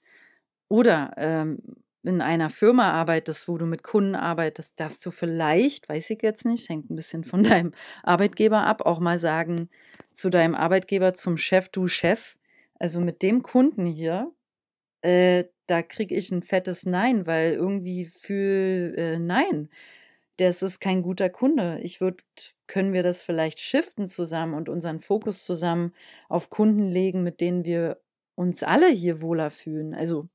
oder 0.68 1.14
ähm, 1.18 1.60
in 2.04 2.22
einer 2.22 2.50
Firma 2.50 2.92
arbeitest, 2.92 3.48
wo 3.48 3.58
du 3.58 3.66
mit 3.66 3.84
Kunden 3.84 4.16
arbeitest, 4.16 4.80
darfst 4.80 5.06
du 5.06 5.12
vielleicht, 5.12 5.88
weiß 5.90 6.10
ich 6.10 6.22
jetzt 6.22 6.46
nicht, 6.46 6.70
hängt 6.70 6.90
ein 6.90 6.96
bisschen 6.96 7.24
von 7.24 7.44
deinem 7.44 7.74
Arbeitgeber 8.04 8.66
ab, 8.66 8.86
auch 8.86 9.00
mal 9.00 9.18
sagen 9.18 9.70
zu 10.12 10.30
deinem 10.30 10.56
Arbeitgeber, 10.56 11.14
zum 11.14 11.38
Chef, 11.38 11.70
du 11.70 11.88
Chef, 11.88 12.38
also 12.80 13.00
mit 13.00 13.22
dem 13.22 13.42
Kunden 13.42 13.86
hier, 13.86 14.32
äh, 15.02 15.46
da 15.68 15.82
kriege 15.82 16.16
ich 16.16 16.32
ein 16.32 16.44
fettes 16.44 16.86
Nein, 16.86 17.26
weil 17.26 17.54
irgendwie 17.54 18.06
für 18.06 18.96
äh, 18.98 19.20
Nein, 19.20 19.70
das 20.38 20.64
ist 20.64 20.80
kein 20.80 21.02
guter 21.04 21.30
Kunde. 21.30 21.80
Ich 21.84 22.02
würde, 22.02 22.18
können 22.68 22.94
wir 22.94 23.04
das 23.04 23.22
vielleicht 23.22 23.60
shiften 23.60 24.08
zusammen 24.08 24.54
und 24.54 24.70
unseren 24.70 25.00
Fokus 25.00 25.44
zusammen 25.46 25.94
auf 26.28 26.50
Kunden 26.50 26.90
legen, 26.90 27.24
mit 27.24 27.40
denen 27.40 27.66
wir 27.66 28.02
uns 28.36 28.64
alle 28.64 28.90
hier 28.90 29.22
wohler 29.22 29.52
fühlen. 29.52 29.94
Also 29.94 30.28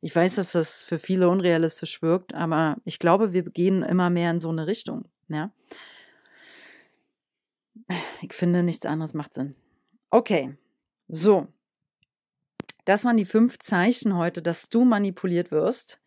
ich 0.00 0.14
weiß, 0.14 0.36
dass 0.36 0.52
das 0.52 0.82
für 0.82 0.98
viele 0.98 1.28
unrealistisch 1.28 2.02
wirkt, 2.02 2.34
aber 2.34 2.76
ich 2.84 2.98
glaube, 2.98 3.32
wir 3.32 3.42
gehen 3.42 3.82
immer 3.82 4.10
mehr 4.10 4.30
in 4.30 4.40
so 4.40 4.50
eine 4.50 4.66
Richtung. 4.66 5.06
Ja? 5.28 5.50
Ich 8.22 8.32
finde, 8.32 8.62
nichts 8.62 8.86
anderes 8.86 9.14
macht 9.14 9.32
Sinn. 9.32 9.54
Okay, 10.10 10.56
so. 11.08 11.48
Das 12.84 13.04
waren 13.04 13.16
die 13.16 13.24
fünf 13.24 13.58
Zeichen 13.58 14.16
heute, 14.16 14.42
dass 14.42 14.68
du 14.68 14.84
manipuliert 14.84 15.50
wirst. 15.50 15.98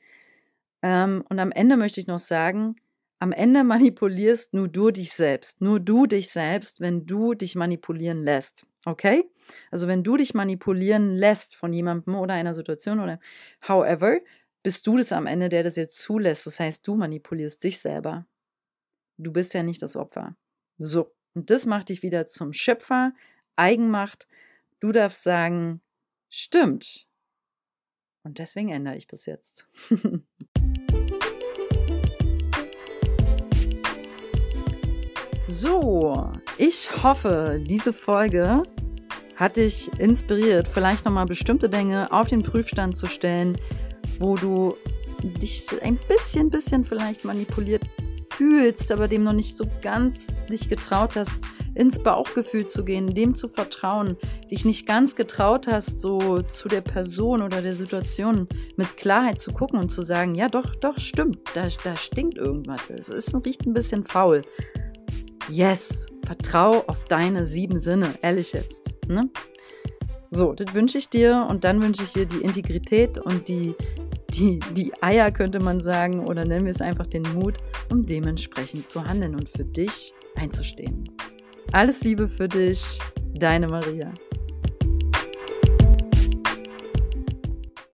Ähm, 0.82 1.24
und 1.30 1.40
am 1.40 1.52
Ende 1.52 1.76
möchte 1.76 2.00
ich 2.00 2.08
noch 2.08 2.20
sagen, 2.20 2.76
am 3.20 3.32
Ende 3.32 3.64
manipulierst 3.66 4.54
nur 4.54 4.68
du 4.68 4.92
dich 4.92 5.12
selbst. 5.12 5.62
Nur 5.62 5.80
du 5.80 6.06
dich 6.06 6.30
selbst, 6.30 6.80
wenn 6.80 7.06
du 7.06 7.34
dich 7.34 7.56
manipulieren 7.56 8.24
lässt. 8.24 8.66
Okay? 8.86 9.30
Also 9.72 9.88
wenn 9.88 10.04
du 10.04 10.18
dich 10.18 10.34
manipulieren 10.34 11.16
lässt 11.16 11.56
von 11.56 11.74
jemandem 11.74 12.16
oder 12.16 12.34
einer 12.34 12.54
Situation 12.54 13.00
oder 13.00 13.20
however, 13.68 14.20
bist 14.64 14.86
du 14.88 14.98
das 14.98 15.12
am 15.12 15.26
Ende, 15.26 15.50
der 15.50 15.64
das 15.64 15.76
jetzt 15.76 16.00
zulässt. 16.00 16.46
Das 16.46 16.60
heißt, 16.60 16.88
du 16.88 16.96
manipulierst 16.96 17.64
dich 17.64 17.80
selber. 17.80 18.26
Du 19.18 19.32
bist 19.32 19.54
ja 19.54 19.64
nicht 19.64 19.82
das 19.82 19.96
Opfer. 19.96 20.36
So. 20.78 21.16
Und 21.34 21.50
das 21.50 21.66
macht 21.66 21.90
dich 21.90 22.04
wieder 22.04 22.26
zum 22.26 22.54
Schöpfer, 22.54 23.14
Eigenmacht. 23.56 24.28
Du 24.80 24.92
darfst 24.92 25.24
sagen, 25.24 25.82
stimmt. 26.30 27.08
Und 28.24 28.40
deswegen 28.40 28.70
ändere 28.70 28.98
ich 28.98 29.08
das 29.08 29.26
jetzt. 29.26 29.68
so, 35.48 36.32
ich 36.58 37.04
hoffe, 37.04 37.64
diese 37.66 37.94
Folge 37.94 38.64
hat 39.40 39.56
dich 39.56 39.90
inspiriert, 39.98 40.68
vielleicht 40.68 41.06
nochmal 41.06 41.26
bestimmte 41.26 41.70
Dinge 41.70 42.12
auf 42.12 42.28
den 42.28 42.44
Prüfstand 42.44 42.98
zu 42.98 43.08
stellen, 43.08 43.56
wo 44.20 44.36
du 44.36 44.76
dich 45.24 45.66
ein 45.82 45.98
bisschen, 46.10 46.50
bisschen 46.50 46.84
vielleicht 46.84 47.24
manipuliert 47.24 47.84
fühlst, 48.34 48.92
aber 48.92 49.08
dem 49.08 49.24
noch 49.24 49.34
nicht 49.34 49.56
so 49.56 49.66
ganz 49.82 50.44
dich 50.48 50.68
getraut 50.68 51.16
hast, 51.16 51.46
ins 51.74 52.04
Bauchgefühl 52.04 52.66
zu 52.66 52.84
gehen, 52.84 53.14
dem 53.14 53.34
zu 53.34 53.48
vertrauen, 53.48 54.18
dich 54.52 54.66
nicht 54.66 54.86
ganz 54.86 55.16
getraut 55.16 55.68
hast, 55.68 56.02
so 56.02 56.42
zu 56.42 56.68
der 56.68 56.82
Person 56.82 57.42
oder 57.42 57.62
der 57.62 57.76
Situation 57.76 58.48
mit 58.76 58.98
Klarheit 58.98 59.40
zu 59.40 59.54
gucken 59.54 59.80
und 59.80 59.90
zu 59.90 60.02
sagen, 60.02 60.36
ja 60.36 60.50
doch, 60.50 60.76
doch, 60.76 60.98
stimmt, 60.98 61.40
da, 61.54 61.68
da 61.84 61.96
stinkt 61.96 62.38
irgendwas, 62.38 62.82
es 62.90 63.08
ist, 63.08 63.34
riecht 63.46 63.66
ein 63.66 63.74
bisschen 63.74 64.04
faul. 64.04 64.42
Yes, 65.50 66.08
vertrau 66.30 66.84
auf 66.86 67.06
deine 67.06 67.44
sieben 67.44 67.80
Sinne, 67.80 68.14
ehrlich 68.22 68.54
jetzt. 68.54 68.94
Ne? 69.08 69.32
So, 70.30 70.54
das 70.54 70.76
wünsche 70.76 71.00
ich 71.00 71.10
dir 71.10 71.48
und 71.50 71.64
dann 71.64 71.82
wünsche 71.82 72.04
ich 72.04 72.14
dir 72.14 72.28
die 72.28 72.44
Integrität 72.44 73.18
und 73.18 73.48
die, 73.48 73.74
die, 74.30 74.60
die 74.78 74.94
Eier, 75.02 75.32
könnte 75.32 75.60
man 75.60 75.82
sagen, 75.82 76.28
oder 76.28 76.46
nennen 76.46 76.66
wir 76.66 76.70
es 76.70 76.82
einfach 76.82 77.08
den 77.08 77.24
Mut, 77.34 77.58
um 77.90 78.06
dementsprechend 78.06 78.88
zu 78.88 79.04
handeln 79.04 79.34
und 79.34 79.50
für 79.50 79.66
dich 79.66 80.14
einzustehen. 80.36 81.10
Alles 81.72 82.04
Liebe 82.04 82.28
für 82.28 82.48
dich, 82.48 83.00
deine 83.34 83.68
Maria. 83.68 84.14